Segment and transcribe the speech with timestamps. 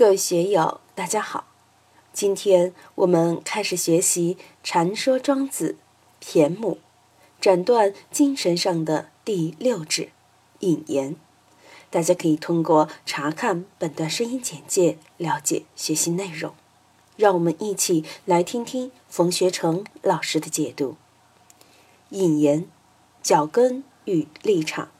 [0.00, 1.44] 各位学友，大家好！
[2.10, 5.76] 今天我们开始学习《禅说庄子》
[6.26, 6.78] 骈母，
[7.38, 10.08] 斩断精神上的第六指
[10.60, 11.16] 引言。
[11.90, 16.54] 大家可以通过查看本段声音简介了解学习内容。
[17.18, 20.96] 让我们一起来听听冯学成老师的解读。
[22.08, 22.66] 引言：
[23.22, 24.90] 脚跟与立场。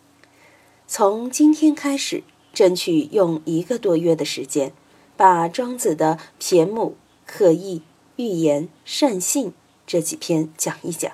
[0.87, 2.23] 从今天开始，
[2.53, 4.75] 争取用一个多月的时间。
[5.21, 7.82] 把庄子的骈母、刻意、
[8.17, 9.53] 寓言、善信
[9.86, 11.13] 这几篇讲一讲。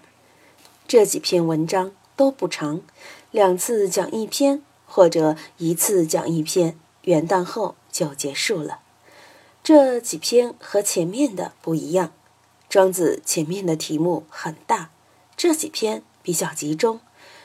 [0.87, 2.83] 这几篇文章都不长，
[3.33, 8.79] 两次讲一篇，或者一次讲一篇，元旦后就结束了。
[9.65, 12.13] 这几篇和前面的不一样，
[12.69, 14.91] 庄子前面的题目很大，
[15.37, 17.01] 这几篇比较集中，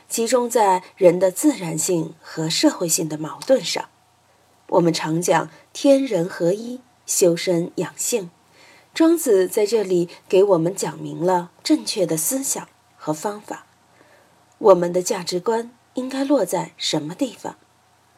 [0.07, 3.89] 集中在人的自然性和社会性的矛盾上。
[4.71, 8.29] 我们常讲天人合一，修身养性。
[8.93, 13.65] 庄子在这里给我们讲明了正确的思想和方法。
[14.59, 17.57] 我们的价值观应该落在什么地方？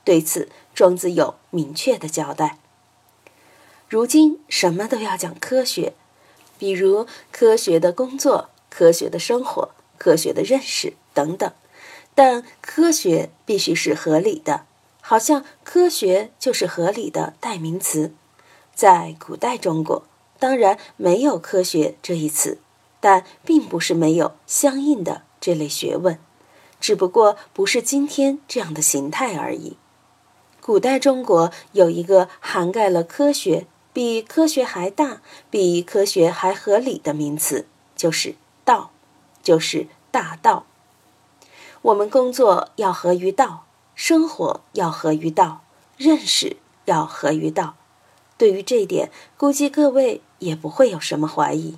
[0.03, 2.59] 对此，庄子有明确的交代。
[3.89, 5.93] 如今什么都要讲科学，
[6.59, 11.51] 比如科学的工作、科学的生活、科学的认识等等，
[12.13, 14.65] 但科学必须是合理的。
[15.05, 18.13] 好像科学就是合理的代名词，
[18.73, 20.03] 在古代中国，
[20.39, 22.57] 当然没有科学这一词，
[23.01, 26.17] 但并不是没有相应的这类学问，
[26.79, 29.75] 只不过不是今天这样的形态而已。
[30.61, 38.91] 古代中国有一个涵盖了科学比科学还大、比科学还合理的名词，就是道，
[39.43, 40.65] 就是大道。
[41.81, 43.65] 我们工作要合于道。
[43.95, 45.63] 生活要合于道，
[45.97, 47.75] 认识要合于道。
[48.37, 51.77] 对于这一点，估计各位也不会有什么怀疑。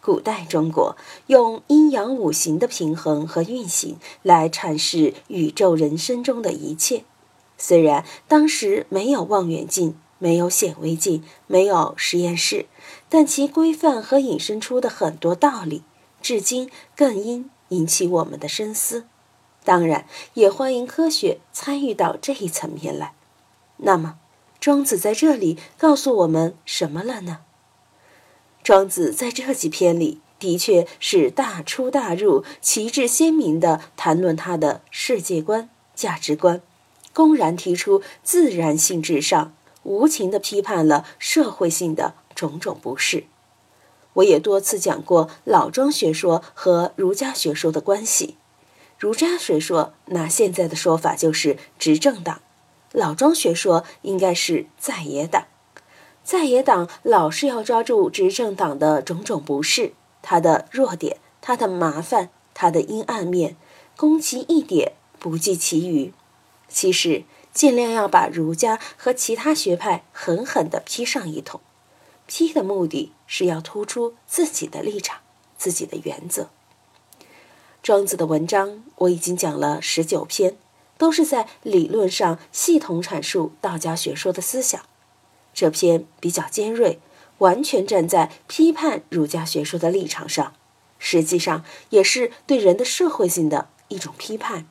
[0.00, 0.96] 古代中国
[1.28, 7.04] 用阴阳五行的平衡和运行来阐释宇宙人生中的一切。
[7.56, 12.66] 虽然当时没有望远镜，没有显微镜，没有实验室，
[13.08, 15.84] 但其规范和引申出的很多道理，
[16.20, 19.04] 至今更应引起我们的深思。
[19.64, 23.14] 当然，也欢迎科学参与到这一层面来。
[23.76, 24.16] 那么，
[24.60, 27.38] 庄子在这里告诉我们什么了呢？
[28.62, 36.60] 庄子在这几篇里的确是大出大入、旗帜鲜明地谈论他的世界观、价值观，
[37.12, 43.24] 公然提出自然性至上，无情地批判了社会性的种种不适。
[44.14, 48.36] 我也多次讲过老庄学说和儒家学说的关系。
[49.02, 52.36] 儒家学说，拿现在的说法就是执政党；
[52.92, 55.48] 老庄学说应该是在野党。
[56.22, 59.92] 在野党老是要抓住执政党的种种不是，
[60.22, 63.56] 他的弱点，他的麻烦，他的阴暗面，
[63.96, 66.12] 攻其一点，不计其余。
[66.68, 71.60] 其实，尽量要把儒家和其他学派狠狠地批上一通。
[72.28, 75.18] 批的目的是要突出自己的立场，
[75.58, 76.50] 自己的原则。
[77.82, 80.56] 庄子的文章我已经讲了十九篇，
[80.96, 84.80] 都是在理论上系统阐述道家学说的思想。
[85.52, 87.00] 这篇比较尖锐，
[87.38, 90.54] 完全站在批判儒家学说的立场上，
[91.00, 94.64] 实际上也是对人的社会性的一种批判。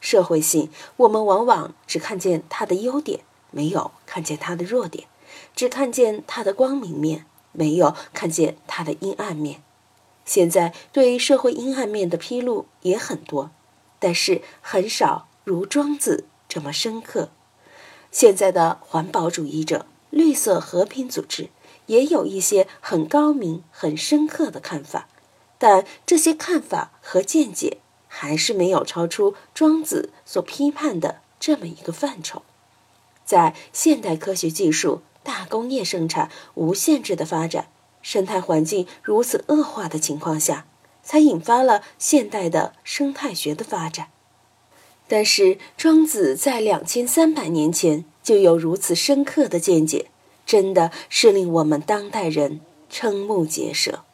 [0.00, 3.20] 社会性，我们往往只看见它的优点，
[3.50, 5.04] 没有看见它的弱点；
[5.54, 9.62] 只看见它的光明面，没有看见它的阴暗面。
[10.28, 13.50] 现在对社会阴暗面的披露也很多，
[13.98, 17.30] 但是很少如庄子这么深刻。
[18.12, 21.48] 现在的环保主义者、绿色和平组织
[21.86, 25.08] 也有一些很高明、很深刻的看法，
[25.56, 32.42] 但这些看法和见解还是没有超出庄子所批判的这么一个范畴。
[33.24, 37.68] 在现代科学技术、大工业生产无限制的发展。
[38.02, 40.66] 生态环境如此恶化的情况下，
[41.02, 44.08] 才引发了现代的生态学的发展。
[45.06, 50.10] 但是庄子在两千三百年前就有如此深刻的见解，
[50.44, 52.60] 真的是令我们当代人
[52.90, 54.04] 瞠目结舌。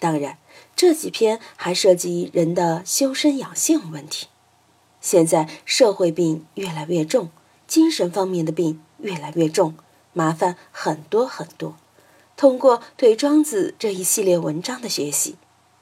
[0.00, 0.38] 当然，
[0.74, 4.26] 这几篇还涉及人的修身养性问题。
[5.00, 7.30] 现在社会病越来越重，
[7.68, 9.74] 精神方面的病越来越重，
[10.12, 11.76] 麻烦很多很多。
[12.36, 15.36] 通过对庄子这一系列文章的学习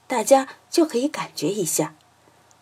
[0.07, 1.95] 大家就可以感觉一下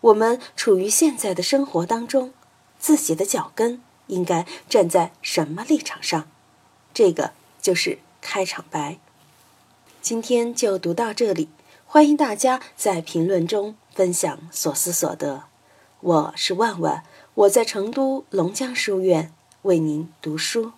[0.01, 2.33] 我们处于现在的生活当中
[2.79, 6.27] 自己的脚跟应该站在什么立场上。
[6.93, 8.97] 这个就是开场白。
[10.01, 11.49] 今天就读到这里
[11.85, 15.43] 欢迎大家在评论中分享所思所得。
[15.99, 17.03] 我是万万
[17.35, 20.71] 我在成都龙江书院为您读书。